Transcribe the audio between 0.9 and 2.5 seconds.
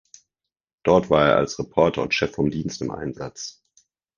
war er als Reporter und Chef vom